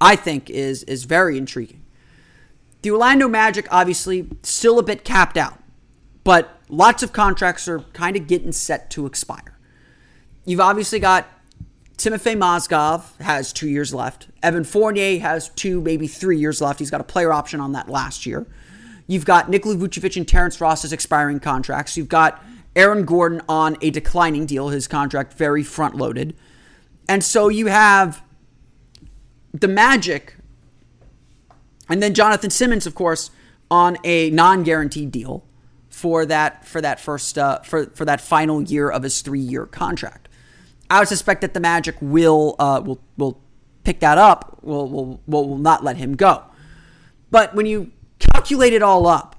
I 0.00 0.16
think, 0.16 0.50
is 0.50 0.82
is 0.84 1.04
very 1.04 1.38
intriguing. 1.38 1.82
The 2.82 2.90
Orlando 2.90 3.28
Magic, 3.28 3.66
obviously, 3.70 4.28
still 4.42 4.78
a 4.78 4.82
bit 4.82 5.04
capped 5.04 5.36
out, 5.36 5.58
but 6.22 6.60
lots 6.68 7.02
of 7.02 7.12
contracts 7.12 7.66
are 7.66 7.80
kind 7.92 8.16
of 8.16 8.26
getting 8.26 8.52
set 8.52 8.90
to 8.90 9.06
expire. 9.06 9.53
You've 10.44 10.60
obviously 10.60 10.98
got 10.98 11.26
Timofey 11.96 12.36
Mozgov 12.36 13.16
has 13.20 13.52
two 13.52 13.68
years 13.68 13.94
left. 13.94 14.28
Evan 14.42 14.64
Fournier 14.64 15.20
has 15.20 15.48
two, 15.50 15.80
maybe 15.80 16.06
three 16.06 16.38
years 16.38 16.60
left. 16.60 16.78
He's 16.78 16.90
got 16.90 17.00
a 17.00 17.04
player 17.04 17.32
option 17.32 17.60
on 17.60 17.72
that 17.72 17.88
last 17.88 18.26
year. 18.26 18.46
You've 19.06 19.24
got 19.24 19.48
Nikola 19.48 19.76
Vucevic 19.76 20.16
and 20.16 20.26
Terrence 20.26 20.60
Ross's 20.60 20.92
expiring 20.92 21.40
contracts. 21.40 21.96
You've 21.96 22.08
got 22.08 22.42
Aaron 22.74 23.04
Gordon 23.04 23.42
on 23.48 23.76
a 23.80 23.90
declining 23.90 24.46
deal, 24.46 24.68
his 24.68 24.88
contract 24.88 25.34
very 25.34 25.62
front 25.62 25.94
loaded. 25.94 26.34
And 27.08 27.22
so 27.22 27.48
you 27.48 27.66
have 27.66 28.22
the 29.52 29.68
Magic, 29.68 30.36
and 31.88 32.02
then 32.02 32.14
Jonathan 32.14 32.50
Simmons, 32.50 32.86
of 32.86 32.94
course, 32.94 33.30
on 33.70 33.98
a 34.04 34.30
non-guaranteed 34.30 35.10
deal 35.12 35.44
for 35.88 36.26
that 36.26 36.66
for 36.66 36.80
that 36.80 36.98
first 36.98 37.38
uh, 37.38 37.60
for 37.60 37.86
for 37.94 38.04
that 38.04 38.20
final 38.20 38.62
year 38.62 38.90
of 38.90 39.04
his 39.04 39.20
three-year 39.20 39.66
contract. 39.66 40.28
I 40.90 40.98
would 41.00 41.08
suspect 41.08 41.40
that 41.40 41.54
the 41.54 41.60
Magic 41.60 41.96
will 42.00 42.56
uh, 42.58 42.80
will 42.84 43.00
will 43.16 43.40
pick 43.84 44.00
that 44.00 44.18
up. 44.18 44.58
Will 44.62 44.88
will 44.88 45.20
will 45.26 45.58
not 45.58 45.84
let 45.84 45.96
him 45.96 46.14
go. 46.16 46.42
But 47.30 47.54
when 47.54 47.66
you 47.66 47.92
calculate 48.18 48.72
it 48.72 48.82
all 48.82 49.06
up, 49.06 49.36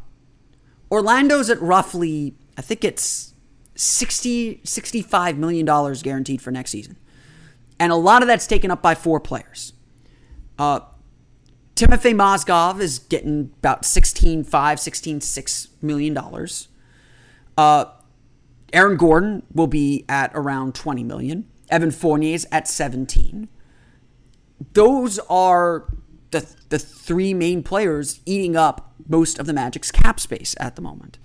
Orlando's 0.91 1.49
at 1.49 1.61
roughly 1.61 2.35
I 2.57 2.61
think 2.61 2.83
it's 2.83 3.33
60, 3.75 4.61
65 4.63 5.37
million 5.37 5.65
dollars 5.65 6.01
guaranteed 6.01 6.41
for 6.41 6.51
next 6.51 6.71
season. 6.71 6.97
And 7.79 7.91
a 7.91 7.95
lot 7.95 8.21
of 8.21 8.27
that's 8.27 8.47
taken 8.47 8.71
up 8.71 8.81
by 8.81 8.95
four 8.95 9.19
players. 9.19 9.73
Uh, 10.57 10.79
Timofey 11.75 12.15
Mozgov 12.15 12.79
is 12.79 12.99
getting 12.99 13.51
about 13.59 13.83
16.5, 13.83 14.45
16.6 14.45 15.67
million 15.81 16.13
dollars. 16.13 16.69
Uh, 17.57 17.85
Aaron 18.73 18.97
Gordon 18.97 19.43
will 19.53 19.67
be 19.67 20.05
at 20.09 20.31
around 20.33 20.75
20 20.75 21.03
million. 21.03 21.47
Evan 21.69 21.91
Fournier's 21.91 22.45
at 22.51 22.67
17. 22.67 23.47
Those 24.73 25.19
are 25.29 25.85
the 26.31 26.47
the 26.69 26.79
three 26.79 27.33
main 27.33 27.63
players 27.63 28.19
eating 28.25 28.55
up 28.55 28.93
most 29.07 29.39
of 29.39 29.45
the 29.45 29.53
Magic's 29.53 29.91
cap 29.91 30.19
space 30.19 30.55
at 30.59 30.75
the 30.75 30.81
moment. 30.81 31.17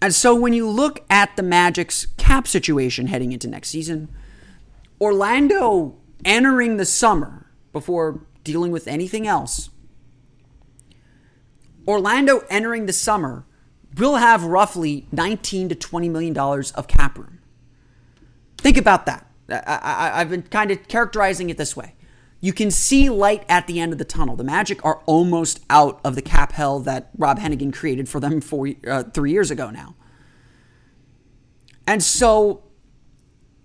And 0.00 0.14
so 0.14 0.34
when 0.34 0.52
you 0.52 0.68
look 0.68 1.04
at 1.10 1.36
the 1.36 1.42
Magic's 1.42 2.06
cap 2.16 2.46
situation 2.46 3.08
heading 3.08 3.32
into 3.32 3.48
next 3.48 3.70
season, 3.70 4.08
Orlando 5.00 5.96
entering 6.24 6.76
the 6.76 6.84
summer 6.84 7.46
before 7.72 8.20
dealing 8.44 8.70
with 8.70 8.86
anything 8.86 9.26
else, 9.26 9.70
Orlando 11.86 12.44
entering 12.48 12.86
the 12.86 12.92
summer 12.92 13.44
will 13.96 14.16
have 14.16 14.44
roughly 14.44 15.06
19 15.12 15.70
to 15.70 15.74
20 15.74 16.08
million 16.08 16.32
dollars 16.32 16.72
of 16.72 16.88
cap 16.88 17.18
room. 17.18 17.38
Think 18.58 18.76
about 18.76 19.06
that. 19.06 19.26
I, 19.50 20.18
have 20.18 20.30
been 20.30 20.42
kind 20.42 20.70
of 20.70 20.88
characterizing 20.88 21.48
it 21.48 21.56
this 21.56 21.76
way. 21.76 21.94
You 22.40 22.52
can 22.52 22.70
see 22.70 23.08
light 23.08 23.44
at 23.48 23.66
the 23.66 23.80
end 23.80 23.92
of 23.92 23.98
the 23.98 24.04
tunnel. 24.04 24.36
The 24.36 24.44
Magic 24.44 24.84
are 24.84 25.02
almost 25.06 25.60
out 25.70 26.00
of 26.04 26.14
the 26.14 26.22
cap 26.22 26.52
hell 26.52 26.80
that 26.80 27.10
Rob 27.16 27.38
Hennigan 27.38 27.72
created 27.72 28.08
for 28.08 28.20
them 28.20 28.40
four, 28.40 28.70
uh, 28.86 29.04
three 29.04 29.32
years 29.32 29.50
ago 29.50 29.70
now. 29.70 29.96
And 31.86 32.02
so, 32.02 32.62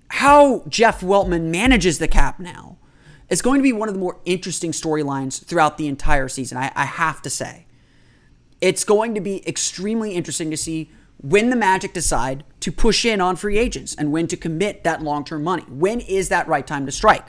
how 0.10 0.63
Jeff 0.70 1.01
Weltman 1.01 1.51
manages 1.51 2.00
the 2.00 2.08
cap 2.08 2.39
now 2.39 2.77
is 3.30 3.42
going 3.42 3.60
to 3.60 3.63
be 3.63 3.74
one 3.74 3.89
of 3.89 3.96
the 3.96 4.00
more 4.00 4.20
interesting 4.25 4.72
storylines 4.72 5.44
throughout 5.44 5.77
the 5.77 5.88
entire 5.88 6.27
season. 6.27 6.58
I, 6.58 6.72
I 6.75 6.86
have 6.86 7.22
to 7.24 7.30
say. 7.30 7.65
It's 8.63 8.86
going 8.86 9.13
to 9.15 9.20
be 9.20 9.46
extremely 9.46 10.13
interesting 10.13 10.50
to 10.50 10.55
see 10.55 10.89
when 11.17 11.50
the 11.50 11.55
Magic 11.58 11.91
decide 11.91 12.46
to 12.62 12.72
push 12.72 13.03
in 13.03 13.20
on 13.20 13.36
free 13.36 13.58
agents 13.58 13.93
and 13.93 14.10
when 14.10 14.25
to 14.27 14.38
commit 14.38 14.86
that 14.86 15.01
long 15.01 15.25
term 15.25 15.43
money. 15.43 15.63
When 15.63 16.00
is 16.00 16.29
that 16.29 16.48
right 16.48 16.65
time 16.65 16.86
to 16.86 16.91
strike? 16.93 17.25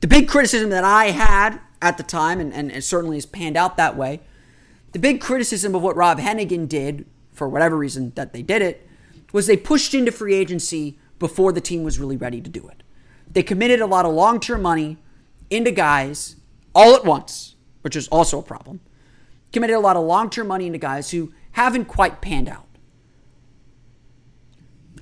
The 0.00 0.08
big 0.08 0.26
criticism 0.26 0.70
that 0.70 0.82
I 0.82 1.12
had 1.12 1.60
at 1.80 1.96
the 1.96 2.02
time, 2.02 2.40
and, 2.40 2.52
and 2.52 2.72
it 2.72 2.82
certainly 2.82 3.18
has 3.18 3.24
panned 3.24 3.56
out 3.56 3.76
that 3.76 3.96
way, 3.96 4.20
the 4.90 4.98
big 4.98 5.20
criticism 5.20 5.76
of 5.76 5.82
what 5.82 5.94
Rob 5.94 6.18
Hennigan 6.18 6.68
did, 6.68 7.06
for 7.30 7.48
whatever 7.48 7.76
reason 7.76 8.10
that 8.16 8.32
they 8.32 8.42
did 8.42 8.62
it, 8.62 8.84
was 9.32 9.46
they 9.46 9.56
pushed 9.56 9.94
into 9.94 10.10
free 10.10 10.34
agency 10.34 10.98
before 11.20 11.52
the 11.52 11.60
team 11.60 11.84
was 11.84 12.00
really 12.00 12.16
ready 12.16 12.40
to 12.40 12.50
do 12.50 12.66
it. 12.66 12.82
They 13.30 13.44
committed 13.44 13.78
a 13.78 13.86
lot 13.86 14.04
of 14.04 14.12
long 14.12 14.40
term 14.40 14.62
money 14.62 14.98
into 15.50 15.70
guys 15.70 16.34
all 16.74 16.96
at 16.96 17.04
once, 17.04 17.54
which 17.82 17.94
is 17.94 18.08
also 18.08 18.40
a 18.40 18.42
problem 18.42 18.80
committed 19.52 19.76
a 19.76 19.80
lot 19.80 19.96
of 19.96 20.04
long 20.04 20.30
term 20.30 20.48
money 20.48 20.66
into 20.66 20.78
guys 20.78 21.10
who 21.10 21.32
haven't 21.52 21.86
quite 21.86 22.20
panned 22.20 22.48
out. 22.48 22.66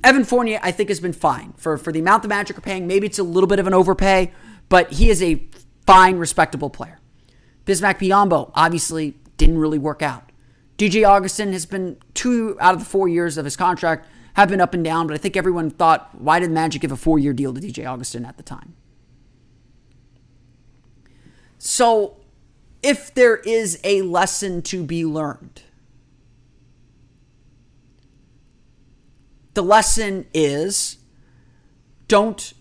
Evan 0.02 0.24
Fournier, 0.24 0.60
I 0.62 0.70
think, 0.72 0.88
has 0.88 1.00
been 1.00 1.12
fine 1.12 1.52
for, 1.56 1.76
for 1.76 1.92
the 1.92 2.00
amount 2.00 2.22
the 2.22 2.28
Magic 2.28 2.56
are 2.56 2.62
paying. 2.62 2.86
Maybe 2.86 3.06
it's 3.06 3.18
a 3.18 3.22
little 3.22 3.46
bit 3.46 3.58
of 3.58 3.66
an 3.66 3.74
overpay, 3.74 4.32
but 4.68 4.92
he 4.92 5.10
is 5.10 5.22
a 5.22 5.46
fine, 5.86 6.16
respectable 6.16 6.70
player. 6.70 6.98
Bismack 7.66 7.98
Biyombo 7.98 8.50
obviously 8.54 9.18
didn't 9.36 9.58
really 9.58 9.78
work 9.78 10.00
out. 10.00 10.32
DJ 10.78 11.06
Augustin 11.06 11.52
has 11.52 11.66
been 11.66 11.98
two 12.14 12.56
out 12.60 12.72
of 12.72 12.80
the 12.80 12.86
four 12.86 13.08
years 13.08 13.36
of 13.36 13.44
his 13.44 13.56
contract 13.56 14.06
have 14.34 14.48
been 14.48 14.60
up 14.60 14.74
and 14.74 14.84
down, 14.84 15.06
but 15.06 15.14
I 15.14 15.18
think 15.18 15.36
everyone 15.36 15.70
thought, 15.70 16.10
why 16.14 16.38
did 16.38 16.50
Magic 16.50 16.82
give 16.82 16.92
a 16.92 16.96
four 16.96 17.18
year 17.18 17.32
deal 17.32 17.52
to 17.52 17.60
DJ 17.60 17.86
Augustin 17.86 18.24
at 18.24 18.36
the 18.36 18.42
time? 18.42 18.74
So 21.58 22.19
if 22.82 23.12
there 23.14 23.36
is 23.36 23.78
a 23.84 24.02
lesson 24.02 24.62
to 24.62 24.84
be 24.84 25.04
learned. 25.04 25.62
The 29.54 29.62
lesson 29.62 30.26
is 30.32 30.98
don't 32.08 32.52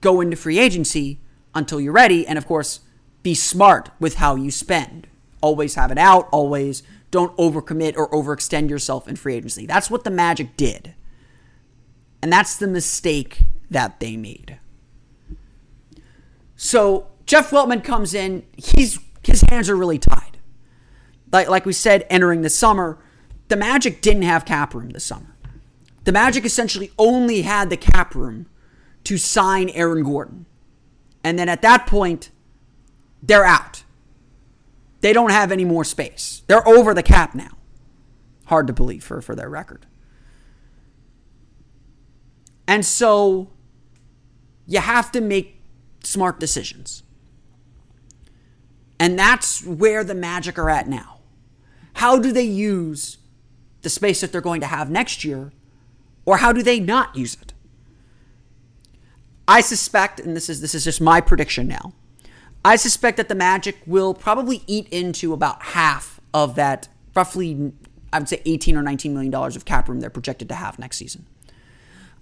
go 0.00 0.20
into 0.20 0.36
free 0.36 0.58
agency 0.58 1.20
until 1.54 1.80
you're 1.80 1.92
ready. 1.92 2.26
And 2.26 2.38
of 2.38 2.46
course, 2.46 2.80
be 3.22 3.34
smart 3.34 3.90
with 3.98 4.16
how 4.16 4.34
you 4.36 4.50
spend. 4.50 5.06
Always 5.40 5.74
have 5.74 5.90
it 5.90 5.98
out. 5.98 6.28
Always 6.30 6.82
don't 7.10 7.36
overcommit 7.36 7.96
or 7.96 8.10
overextend 8.10 8.70
yourself 8.70 9.08
in 9.08 9.16
free 9.16 9.34
agency. 9.34 9.66
That's 9.66 9.90
what 9.90 10.04
the 10.04 10.10
Magic 10.10 10.56
did. 10.56 10.94
And 12.22 12.32
that's 12.32 12.56
the 12.56 12.66
mistake 12.66 13.44
that 13.70 14.00
they 14.00 14.16
made. 14.16 14.58
So 16.56 17.08
Jeff 17.26 17.50
Weltman 17.50 17.84
comes 17.84 18.14
in. 18.14 18.44
He's 18.56 18.98
his 19.28 19.44
hands 19.48 19.70
are 19.70 19.76
really 19.76 19.98
tied. 19.98 20.38
Like, 21.30 21.48
like 21.48 21.66
we 21.66 21.72
said, 21.72 22.06
entering 22.10 22.42
the 22.42 22.50
summer, 22.50 22.98
the 23.48 23.56
Magic 23.56 24.00
didn't 24.00 24.22
have 24.22 24.44
cap 24.44 24.74
room 24.74 24.90
this 24.90 25.04
summer. 25.04 25.36
The 26.04 26.12
Magic 26.12 26.44
essentially 26.44 26.90
only 26.98 27.42
had 27.42 27.70
the 27.70 27.76
cap 27.76 28.14
room 28.14 28.46
to 29.04 29.18
sign 29.18 29.68
Aaron 29.70 30.02
Gordon. 30.02 30.46
And 31.22 31.38
then 31.38 31.48
at 31.48 31.62
that 31.62 31.86
point, 31.86 32.30
they're 33.22 33.44
out. 33.44 33.84
They 35.00 35.12
don't 35.12 35.30
have 35.30 35.52
any 35.52 35.64
more 35.64 35.84
space. 35.84 36.42
They're 36.46 36.66
over 36.66 36.94
the 36.94 37.02
cap 37.02 37.34
now. 37.34 37.56
Hard 38.46 38.66
to 38.66 38.72
believe 38.72 39.04
for, 39.04 39.20
for 39.20 39.34
their 39.34 39.48
record. 39.48 39.86
And 42.66 42.84
so 42.84 43.50
you 44.66 44.80
have 44.80 45.12
to 45.12 45.20
make 45.20 45.60
smart 46.02 46.40
decisions. 46.40 47.02
And 49.00 49.18
that's 49.18 49.64
where 49.64 50.02
the 50.02 50.14
Magic 50.14 50.58
are 50.58 50.70
at 50.70 50.88
now. 50.88 51.20
How 51.94 52.18
do 52.18 52.32
they 52.32 52.42
use 52.42 53.18
the 53.82 53.88
space 53.88 54.20
that 54.20 54.32
they're 54.32 54.40
going 54.40 54.60
to 54.60 54.66
have 54.66 54.90
next 54.90 55.24
year, 55.24 55.52
or 56.24 56.38
how 56.38 56.52
do 56.52 56.62
they 56.62 56.80
not 56.80 57.16
use 57.16 57.34
it? 57.40 57.52
I 59.46 59.60
suspect, 59.60 60.20
and 60.20 60.36
this 60.36 60.48
is 60.48 60.60
this 60.60 60.74
is 60.74 60.84
just 60.84 61.00
my 61.00 61.20
prediction 61.20 61.66
now. 61.68 61.94
I 62.64 62.76
suspect 62.76 63.16
that 63.16 63.28
the 63.28 63.34
Magic 63.34 63.76
will 63.86 64.14
probably 64.14 64.62
eat 64.66 64.88
into 64.90 65.32
about 65.32 65.62
half 65.62 66.20
of 66.34 66.54
that 66.56 66.88
roughly 67.14 67.72
I 68.12 68.18
would 68.18 68.28
say 68.28 68.42
18 68.44 68.76
or 68.76 68.82
19 68.82 69.12
million 69.12 69.30
dollars 69.30 69.56
of 69.56 69.64
cap 69.64 69.88
room 69.88 70.00
they're 70.00 70.10
projected 70.10 70.48
to 70.48 70.54
have 70.54 70.78
next 70.78 70.98
season. 70.98 71.26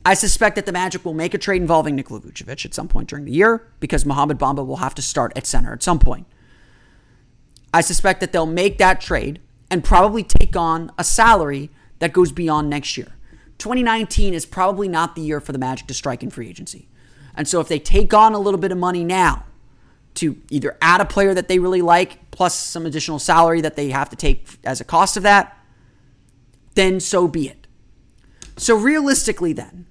I 0.04 0.14
suspect 0.14 0.54
that 0.54 0.66
the 0.66 0.73
Magic 0.73 1.04
will 1.04 1.14
make 1.14 1.35
a 1.35 1.38
trade 1.38 1.61
involving 1.61 1.97
Nikola 1.97 2.21
Vucevic 2.21 2.64
at 2.64 2.75
some 2.75 2.87
point 2.87 3.09
during 3.09 3.25
the 3.25 3.33
year 3.33 3.66
because 3.80 4.06
Mohamed 4.06 4.38
Bamba 4.38 4.64
will 4.64 4.76
have 4.76 4.95
to 4.95 5.02
start 5.02 5.33
at 5.35 5.47
center 5.47 5.73
at 5.73 5.83
some 5.83 5.99
point. 5.99 6.26
I 7.73 7.80
suspect 7.80 8.20
that 8.20 8.32
they'll 8.32 8.46
make 8.46 8.78
that 8.78 9.00
trade 9.00 9.40
and 9.70 9.82
probably 9.82 10.23
take 10.23 10.56
on 10.56 10.90
a 10.99 11.04
salary 11.04 11.70
that 11.99 12.12
goes 12.12 12.32
beyond 12.32 12.70
next 12.70 12.96
year. 12.96 13.08
2019 13.58 14.35
is 14.35 14.46
probably 14.46 14.88
not 14.88 15.14
the 15.14 15.23
year 15.23 15.40
for 15.40 15.52
the 15.52 15.58
Magic 15.58 15.87
to 15.88 15.94
strike 15.94 16.23
in 16.23 16.30
free 16.30 16.49
agency. 16.49 16.88
And 17.35 17.46
so 17.46 17.61
if 17.61 17.68
they 17.68 17.78
take 17.78 18.14
on 18.14 18.35
a 18.35 18.38
little 18.38 18.61
bit 18.61 18.73
of 18.73 18.78
money 18.78 19.04
now 19.04 19.44
to 20.14 20.40
either 20.50 20.76
add 20.80 21.00
a 21.00 21.04
player 21.04 21.35
that 21.35 21.49
they 21.49 21.58
really 21.58 21.82
like 21.82 22.30
plus 22.30 22.54
some 22.54 22.87
additional 22.87 23.18
salary 23.18 23.61
that 23.61 23.76
they 23.76 23.90
have 23.90 24.08
to 24.11 24.16
take 24.16 24.46
as 24.64 24.80
a 24.80 24.85
cost 24.85 25.16
of 25.16 25.23
that, 25.23 25.58
then 26.75 27.00
so 27.00 27.28
be 27.28 27.49
it. 27.49 27.66
So 28.56 28.76
realistically 28.76 29.52
then, 29.52 29.87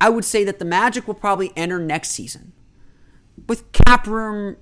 I 0.00 0.08
would 0.08 0.24
say 0.24 0.44
that 0.44 0.58
the 0.58 0.64
Magic 0.64 1.06
will 1.06 1.14
probably 1.14 1.52
enter 1.56 1.78
next 1.78 2.10
season 2.10 2.52
with 3.48 3.70
cap 3.72 4.06
room 4.06 4.56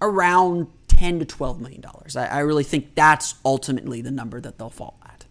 around 0.00 0.66
10 1.00 1.18
to 1.18 1.24
12 1.24 1.62
million 1.62 1.80
dollars. 1.80 2.14
I, 2.14 2.26
I 2.26 2.38
really 2.40 2.62
think 2.62 2.94
that's 2.94 3.36
ultimately 3.42 4.02
the 4.02 4.10
number 4.10 4.38
that 4.38 4.58
they'll 4.58 4.68
fall 4.68 4.98
at. 5.02 5.24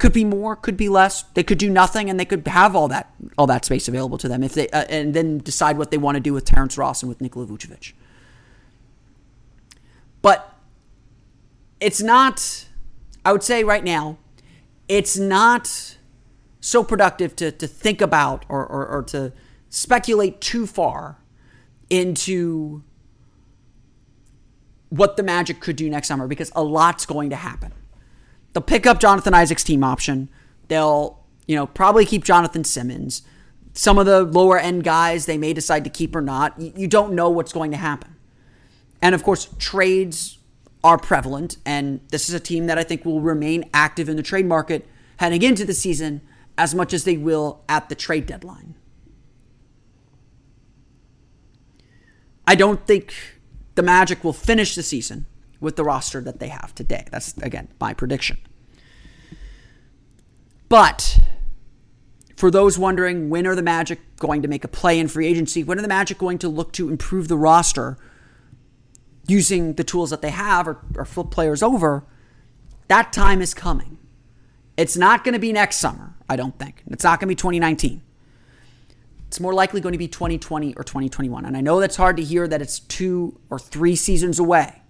Could 0.00 0.12
be 0.12 0.24
more, 0.24 0.56
could 0.56 0.76
be 0.76 0.88
less. 0.88 1.22
They 1.34 1.44
could 1.44 1.58
do 1.58 1.70
nothing, 1.70 2.10
and 2.10 2.18
they 2.18 2.24
could 2.24 2.44
have 2.48 2.74
all 2.74 2.88
that 2.88 3.14
all 3.36 3.46
that 3.46 3.64
space 3.64 3.86
available 3.86 4.18
to 4.18 4.26
them 4.26 4.42
if 4.42 4.54
they 4.54 4.68
uh, 4.70 4.86
and 4.88 5.14
then 5.14 5.38
decide 5.38 5.78
what 5.78 5.92
they 5.92 5.98
want 5.98 6.16
to 6.16 6.20
do 6.20 6.32
with 6.32 6.44
Terrence 6.44 6.76
Ross 6.76 7.00
and 7.00 7.08
with 7.08 7.20
Nikola 7.20 7.46
Vucevic. 7.46 7.92
But 10.20 10.52
it's 11.80 12.02
not. 12.02 12.66
I 13.24 13.30
would 13.30 13.44
say 13.44 13.62
right 13.62 13.84
now, 13.84 14.18
it's 14.88 15.16
not 15.16 15.96
so 16.60 16.82
productive 16.82 17.36
to 17.36 17.52
to 17.52 17.68
think 17.68 18.00
about 18.00 18.44
or, 18.48 18.66
or, 18.66 18.84
or 18.84 19.02
to 19.04 19.32
speculate 19.68 20.40
too 20.40 20.66
far 20.66 21.18
into 21.88 22.82
what 24.90 25.16
the 25.16 25.22
Magic 25.22 25.60
could 25.60 25.76
do 25.76 25.88
next 25.90 26.08
summer 26.08 26.26
because 26.26 26.50
a 26.54 26.62
lot's 26.62 27.06
going 27.06 27.30
to 27.30 27.36
happen. 27.36 27.72
They'll 28.52 28.62
pick 28.62 28.86
up 28.86 29.00
Jonathan 29.00 29.34
Isaac's 29.34 29.64
team 29.64 29.84
option. 29.84 30.30
They'll, 30.68 31.22
you 31.46 31.56
know, 31.56 31.66
probably 31.66 32.06
keep 32.06 32.24
Jonathan 32.24 32.64
Simmons. 32.64 33.22
Some 33.74 33.98
of 33.98 34.06
the 34.06 34.22
lower 34.24 34.58
end 34.58 34.84
guys 34.84 35.26
they 35.26 35.38
may 35.38 35.52
decide 35.52 35.84
to 35.84 35.90
keep 35.90 36.16
or 36.16 36.22
not. 36.22 36.58
You 36.58 36.88
don't 36.88 37.12
know 37.12 37.28
what's 37.30 37.52
going 37.52 37.70
to 37.70 37.76
happen. 37.76 38.16
And 39.00 39.14
of 39.14 39.22
course, 39.22 39.48
trades 39.58 40.38
are 40.82 40.98
prevalent. 40.98 41.58
And 41.64 42.00
this 42.08 42.28
is 42.28 42.34
a 42.34 42.40
team 42.40 42.66
that 42.66 42.78
I 42.78 42.82
think 42.82 43.04
will 43.04 43.20
remain 43.20 43.68
active 43.74 44.08
in 44.08 44.16
the 44.16 44.22
trade 44.22 44.46
market 44.46 44.86
heading 45.18 45.42
into 45.42 45.64
the 45.64 45.74
season 45.74 46.22
as 46.56 46.74
much 46.74 46.92
as 46.92 47.04
they 47.04 47.16
will 47.16 47.62
at 47.68 47.88
the 47.88 47.94
trade 47.94 48.26
deadline. 48.26 48.74
I 52.46 52.54
don't 52.54 52.86
think 52.86 53.14
the 53.78 53.82
Magic 53.84 54.24
will 54.24 54.32
finish 54.32 54.74
the 54.74 54.82
season 54.82 55.24
with 55.60 55.76
the 55.76 55.84
roster 55.84 56.20
that 56.20 56.40
they 56.40 56.48
have 56.48 56.74
today. 56.74 57.04
That's, 57.12 57.36
again, 57.38 57.68
my 57.78 57.94
prediction. 57.94 58.38
But 60.68 61.20
for 62.34 62.50
those 62.50 62.76
wondering, 62.76 63.30
when 63.30 63.46
are 63.46 63.54
the 63.54 63.62
Magic 63.62 64.00
going 64.16 64.42
to 64.42 64.48
make 64.48 64.64
a 64.64 64.68
play 64.68 64.98
in 64.98 65.06
free 65.06 65.28
agency? 65.28 65.62
When 65.62 65.78
are 65.78 65.82
the 65.82 65.86
Magic 65.86 66.18
going 66.18 66.38
to 66.38 66.48
look 66.48 66.72
to 66.72 66.88
improve 66.88 67.28
the 67.28 67.36
roster 67.36 67.96
using 69.28 69.74
the 69.74 69.84
tools 69.84 70.10
that 70.10 70.22
they 70.22 70.30
have 70.30 70.66
or, 70.66 70.78
or 70.96 71.04
flip 71.04 71.30
players 71.30 71.62
over? 71.62 72.04
That 72.88 73.12
time 73.12 73.40
is 73.40 73.54
coming. 73.54 73.96
It's 74.76 74.96
not 74.96 75.22
going 75.22 75.34
to 75.34 75.38
be 75.38 75.52
next 75.52 75.76
summer, 75.76 76.16
I 76.28 76.34
don't 76.34 76.58
think. 76.58 76.82
It's 76.88 77.04
not 77.04 77.20
going 77.20 77.28
to 77.28 77.32
be 77.32 77.36
2019. 77.36 78.02
It's 79.28 79.40
more 79.40 79.52
likely 79.52 79.82
going 79.82 79.92
to 79.92 79.98
be 79.98 80.08
2020 80.08 80.74
or 80.74 80.82
2021. 80.82 81.44
And 81.44 81.54
I 81.54 81.60
know 81.60 81.80
that's 81.80 81.96
hard 81.96 82.16
to 82.16 82.24
hear 82.24 82.48
that 82.48 82.62
it's 82.62 82.80
two 82.80 83.38
or 83.50 83.58
three 83.58 83.94
seasons 83.94 84.38
away. 84.38 84.80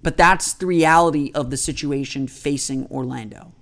But 0.00 0.16
that's 0.16 0.52
the 0.52 0.64
reality 0.64 1.32
of 1.34 1.50
the 1.50 1.56
situation 1.56 2.28
facing 2.28 2.86
Orlando. 2.86 3.52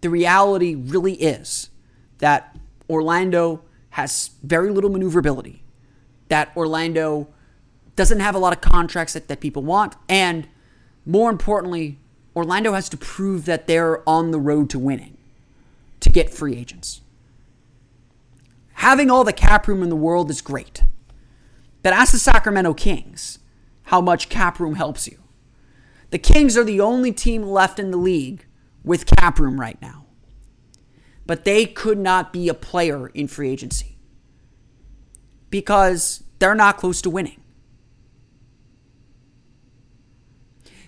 The 0.00 0.08
reality 0.08 0.74
really 0.74 1.14
is 1.14 1.68
that 2.18 2.56
Orlando 2.88 3.62
has 3.90 4.30
very 4.42 4.70
little 4.70 4.88
maneuverability, 4.88 5.62
that 6.28 6.50
Orlando 6.56 7.28
doesn't 7.94 8.20
have 8.20 8.34
a 8.34 8.38
lot 8.38 8.54
of 8.54 8.62
contracts 8.62 9.12
that, 9.12 9.28
that 9.28 9.40
people 9.40 9.62
want, 9.62 9.96
and 10.08 10.48
more 11.04 11.28
importantly, 11.28 11.98
Orlando 12.34 12.72
has 12.72 12.88
to 12.88 12.96
prove 12.96 13.44
that 13.44 13.66
they're 13.66 14.08
on 14.08 14.30
the 14.30 14.40
road 14.40 14.70
to 14.70 14.78
winning 14.78 15.18
to 16.00 16.10
get 16.10 16.30
free 16.30 16.56
agents. 16.56 17.02
Having 18.74 19.10
all 19.10 19.24
the 19.24 19.32
cap 19.32 19.68
room 19.68 19.82
in 19.82 19.90
the 19.90 19.96
world 19.96 20.30
is 20.30 20.40
great. 20.40 20.82
But 21.82 21.92
ask 21.92 22.12
the 22.12 22.18
Sacramento 22.18 22.74
Kings 22.74 23.38
how 23.84 24.00
much 24.00 24.28
cap 24.28 24.58
room 24.60 24.74
helps 24.74 25.06
you. 25.06 25.18
The 26.10 26.18
Kings 26.18 26.56
are 26.56 26.64
the 26.64 26.80
only 26.80 27.12
team 27.12 27.42
left 27.42 27.78
in 27.78 27.90
the 27.90 27.96
league 27.96 28.46
with 28.84 29.06
cap 29.06 29.38
room 29.38 29.60
right 29.60 29.80
now. 29.80 30.06
But 31.26 31.44
they 31.44 31.66
could 31.66 31.98
not 31.98 32.32
be 32.32 32.48
a 32.48 32.54
player 32.54 33.08
in 33.08 33.28
free 33.28 33.50
agency 33.50 33.96
because 35.48 36.24
they're 36.38 36.54
not 36.54 36.76
close 36.76 37.00
to 37.02 37.10
winning. 37.10 37.40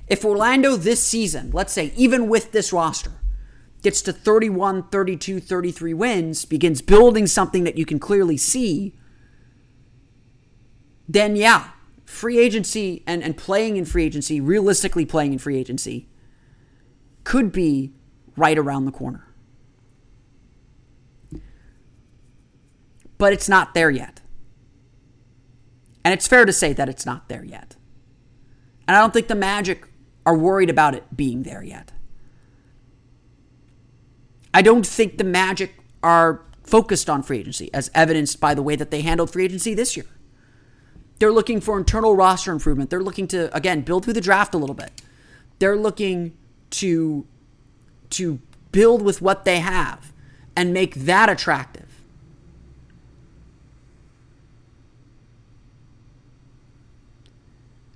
If 0.08 0.24
Orlando 0.24 0.76
this 0.76 1.02
season, 1.02 1.50
let's 1.52 1.72
say, 1.72 1.92
even 1.96 2.28
with 2.28 2.52
this 2.52 2.72
roster, 2.72 3.12
gets 3.82 4.00
to 4.02 4.12
31, 4.12 4.88
32, 4.88 5.40
33 5.40 5.94
wins, 5.94 6.44
begins 6.44 6.80
building 6.80 7.26
something 7.26 7.64
that 7.64 7.76
you 7.76 7.84
can 7.84 7.98
clearly 7.98 8.36
see, 8.36 8.94
then 11.08 11.36
yeah, 11.36 11.70
free 12.04 12.38
agency 12.38 13.02
and, 13.06 13.22
and 13.22 13.36
playing 13.36 13.76
in 13.76 13.84
free 13.84 14.04
agency, 14.04 14.40
realistically 14.40 15.04
playing 15.04 15.32
in 15.32 15.38
free 15.38 15.58
agency, 15.58 16.08
could 17.24 17.50
be 17.52 17.92
right 18.36 18.56
around 18.56 18.84
the 18.84 18.92
corner. 18.92 19.26
But 23.18 23.32
it's 23.32 23.48
not 23.48 23.74
there 23.74 23.90
yet. 23.90 24.20
And 26.04 26.12
it's 26.12 26.26
fair 26.26 26.44
to 26.44 26.52
say 26.52 26.72
that 26.72 26.88
it's 26.88 27.06
not 27.06 27.28
there 27.28 27.44
yet. 27.44 27.76
And 28.88 28.96
I 28.96 29.00
don't 29.00 29.12
think 29.12 29.28
the 29.28 29.34
Magic 29.34 29.88
are 30.26 30.36
worried 30.36 30.70
about 30.70 30.94
it 30.94 31.16
being 31.16 31.42
there 31.44 31.62
yet. 31.62 31.92
I 34.54 34.62
don't 34.62 34.86
think 34.86 35.18
the 35.18 35.24
Magic 35.24 35.74
are 36.02 36.42
focused 36.62 37.08
on 37.08 37.22
free 37.22 37.38
agency, 37.38 37.70
as 37.72 37.90
evidenced 37.94 38.40
by 38.40 38.54
the 38.54 38.62
way 38.62 38.76
that 38.76 38.90
they 38.90 39.02
handled 39.02 39.30
free 39.30 39.44
agency 39.44 39.74
this 39.74 39.96
year. 39.96 40.06
They're 41.18 41.32
looking 41.32 41.60
for 41.60 41.78
internal 41.78 42.16
roster 42.16 42.52
improvement. 42.52 42.90
They're 42.90 43.02
looking 43.02 43.28
to, 43.28 43.54
again, 43.56 43.82
build 43.82 44.04
through 44.04 44.14
the 44.14 44.20
draft 44.20 44.54
a 44.54 44.58
little 44.58 44.74
bit. 44.74 45.02
They're 45.58 45.76
looking 45.76 46.36
to, 46.70 47.26
to 48.10 48.40
build 48.72 49.02
with 49.02 49.22
what 49.22 49.44
they 49.44 49.60
have 49.60 50.12
and 50.56 50.72
make 50.72 50.94
that 50.94 51.28
attractive. 51.28 51.88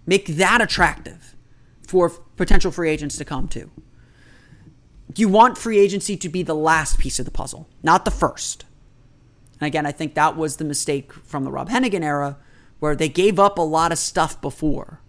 Make 0.07 0.27
that 0.37 0.61
attractive 0.61 1.35
for 1.87 2.11
potential 2.11 2.71
free 2.71 2.91
agents 2.91 3.17
to 3.19 3.25
come 3.25 3.49
to 3.49 3.71
you 5.15 5.29
want 5.29 5.57
free 5.57 5.79
agency 5.79 6.17
to 6.17 6.29
be 6.29 6.43
the 6.43 6.55
last 6.55 6.99
piece 6.99 7.19
of 7.19 7.25
the 7.25 7.31
puzzle, 7.31 7.69
not 7.83 8.05
the 8.05 8.11
first. 8.11 8.65
And 9.61 9.67
again, 9.67 9.87
I 9.87 9.93
think 9.93 10.15
that 10.15 10.37
was 10.37 10.57
the 10.57 10.65
mistake 10.65 11.13
from 11.13 11.45
the 11.45 11.51
Rob 11.51 11.71
Hennigan 11.71 12.03
era, 12.03 12.37
where 12.81 12.97
they 12.97 13.09
gave 13.09 13.39
up 13.39 13.59
a 13.59 13.63
lot 13.63 13.93
of 13.93 13.99
stuff 13.99 14.41
before 14.41 15.01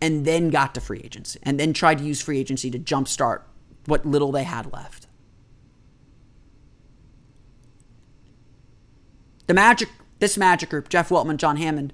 and 0.00 0.24
then 0.24 0.50
got 0.50 0.74
to 0.74 0.80
free 0.80 1.00
agency 1.04 1.38
and 1.42 1.58
then 1.60 1.72
tried 1.72 1.98
to 1.98 2.04
use 2.04 2.22
free 2.22 2.38
agency 2.38 2.70
to 2.70 2.78
jumpstart 2.78 3.42
what 3.86 4.06
little 4.06 4.32
they 4.32 4.44
had 4.44 4.72
left. 4.72 5.06
The 9.46 9.54
Magic, 9.54 9.88
this 10.20 10.38
Magic 10.38 10.70
group, 10.70 10.88
Jeff 10.88 11.10
Weltman, 11.10 11.36
John 11.36 11.58
Hammond, 11.58 11.92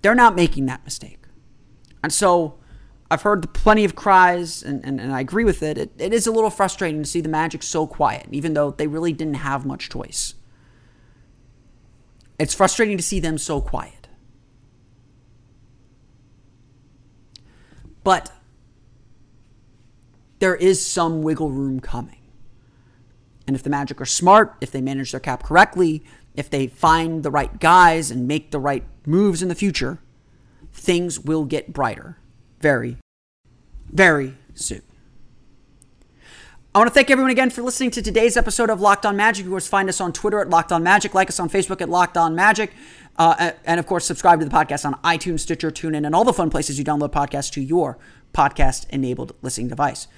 they're 0.00 0.14
not 0.14 0.34
making 0.34 0.66
that 0.66 0.84
mistake. 0.84 1.24
And 2.02 2.12
so 2.12 2.58
I've 3.10 3.22
heard 3.22 3.52
plenty 3.54 3.84
of 3.84 3.94
cries, 3.94 4.62
and, 4.62 4.84
and, 4.84 5.00
and 5.00 5.12
I 5.12 5.20
agree 5.20 5.44
with 5.44 5.62
it. 5.62 5.78
it. 5.78 5.92
It 5.98 6.12
is 6.12 6.26
a 6.26 6.32
little 6.32 6.50
frustrating 6.50 7.02
to 7.02 7.08
see 7.08 7.20
the 7.20 7.28
Magic 7.28 7.62
so 7.62 7.86
quiet, 7.86 8.26
even 8.32 8.54
though 8.54 8.72
they 8.72 8.88
really 8.88 9.12
didn't 9.12 9.34
have 9.34 9.64
much 9.64 9.88
choice. 9.88 10.34
It's 12.38 12.52
frustrating 12.52 12.96
to 12.96 13.02
see 13.02 13.20
them 13.20 13.38
so 13.38 13.60
quiet. 13.60 14.08
But 18.02 18.32
there 20.40 20.56
is 20.56 20.84
some 20.84 21.22
wiggle 21.22 21.50
room 21.50 21.80
coming. 21.80 22.18
And 23.46 23.54
if 23.54 23.62
the 23.62 23.70
Magic 23.70 24.00
are 24.00 24.06
smart, 24.06 24.56
if 24.60 24.72
they 24.72 24.80
manage 24.80 25.12
their 25.12 25.20
cap 25.20 25.44
correctly, 25.44 26.04
if 26.34 26.50
they 26.50 26.66
find 26.66 27.22
the 27.22 27.30
right 27.30 27.58
guys 27.60 28.10
and 28.10 28.26
make 28.26 28.50
the 28.50 28.58
right 28.58 28.84
moves 29.06 29.42
in 29.42 29.48
the 29.48 29.54
future, 29.54 30.00
things 30.72 31.20
will 31.20 31.44
get 31.44 31.72
brighter 31.72 32.18
very, 32.66 32.96
very 33.92 34.34
soon. 34.54 34.82
I 36.74 36.78
want 36.78 36.88
to 36.88 36.94
thank 36.94 37.12
everyone 37.12 37.30
again 37.30 37.48
for 37.48 37.62
listening 37.62 37.92
to 37.92 38.02
today's 38.02 38.36
episode 38.36 38.70
of 38.70 38.80
Locked 38.80 39.06
On 39.06 39.16
Magic. 39.16 39.44
Of 39.46 39.52
course, 39.52 39.68
find 39.68 39.88
us 39.88 40.00
on 40.00 40.12
Twitter 40.12 40.40
at 40.40 40.50
Locked 40.50 40.72
On 40.72 40.82
Magic, 40.82 41.14
like 41.14 41.28
us 41.28 41.38
on 41.38 41.48
Facebook 41.48 41.80
at 41.80 41.88
Locked 41.88 42.16
On 42.16 42.34
Magic, 42.34 42.72
uh, 43.18 43.52
and 43.64 43.78
of 43.78 43.86
course, 43.86 44.04
subscribe 44.04 44.40
to 44.40 44.44
the 44.44 44.50
podcast 44.50 44.84
on 44.84 44.94
iTunes, 45.02 45.40
Stitcher, 45.40 45.70
TuneIn, 45.70 46.04
and 46.04 46.12
all 46.12 46.24
the 46.24 46.32
fun 46.32 46.50
places 46.50 46.76
you 46.76 46.84
download 46.84 47.12
podcasts 47.12 47.52
to 47.52 47.60
your 47.60 47.98
podcast-enabled 48.34 49.36
listening 49.42 49.68
device. 49.68 50.08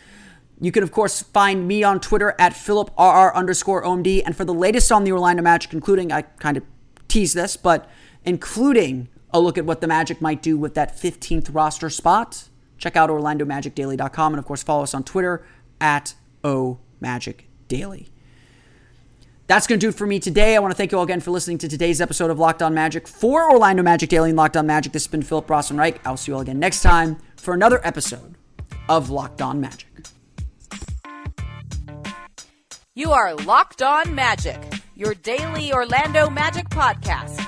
You 0.58 0.72
can, 0.72 0.82
of 0.82 0.90
course, 0.90 1.22
find 1.22 1.68
me 1.68 1.84
on 1.84 2.00
Twitter 2.00 2.34
at 2.38 2.54
PhilipRR 2.54 3.34
underscore 3.34 3.84
OMD. 3.84 4.22
And 4.24 4.34
for 4.34 4.46
the 4.46 4.54
latest 4.54 4.90
on 4.90 5.04
the 5.04 5.12
Orlando 5.12 5.42
Magic, 5.42 5.74
including, 5.74 6.12
I 6.12 6.22
kind 6.22 6.56
of 6.56 6.62
tease 7.08 7.34
this, 7.34 7.58
but 7.58 7.90
including 8.24 9.08
a 9.32 9.40
look 9.40 9.58
at 9.58 9.64
what 9.64 9.80
the 9.80 9.86
Magic 9.86 10.20
might 10.20 10.42
do 10.42 10.56
with 10.56 10.74
that 10.74 10.96
15th 10.96 11.54
roster 11.54 11.90
spot, 11.90 12.48
check 12.78 12.96
out 12.96 13.10
OrlandoMagicDaily.com 13.10 14.32
and, 14.32 14.38
of 14.38 14.44
course, 14.44 14.62
follow 14.62 14.82
us 14.82 14.94
on 14.94 15.04
Twitter 15.04 15.46
at 15.80 16.14
OMagicDaily. 16.44 18.08
That's 19.46 19.66
going 19.66 19.80
to 19.80 19.84
do 19.86 19.88
it 19.88 19.94
for 19.94 20.06
me 20.06 20.20
today. 20.20 20.56
I 20.56 20.58
want 20.58 20.72
to 20.72 20.76
thank 20.76 20.92
you 20.92 20.98
all 20.98 21.04
again 21.04 21.20
for 21.20 21.30
listening 21.30 21.56
to 21.58 21.68
today's 21.68 22.02
episode 22.02 22.30
of 22.30 22.38
Locked 22.38 22.62
On 22.62 22.74
Magic. 22.74 23.08
For 23.08 23.50
Orlando 23.50 23.82
Magic 23.82 24.10
Daily 24.10 24.28
and 24.30 24.36
Locked 24.36 24.58
On 24.58 24.66
Magic, 24.66 24.92
this 24.92 25.04
has 25.04 25.10
been 25.10 25.22
Philip 25.22 25.46
Rossman-Reich. 25.46 26.06
I'll 26.06 26.18
see 26.18 26.32
you 26.32 26.36
all 26.36 26.42
again 26.42 26.58
next 26.58 26.82
time 26.82 27.16
for 27.36 27.54
another 27.54 27.80
episode 27.82 28.34
of 28.90 29.08
Locked 29.08 29.40
On 29.40 29.58
Magic. 29.58 29.86
You 32.94 33.12
are 33.12 33.34
Locked 33.36 33.80
On 33.80 34.14
Magic, 34.14 34.60
your 34.94 35.14
daily 35.14 35.72
Orlando 35.72 36.28
Magic 36.28 36.68
podcast 36.68 37.47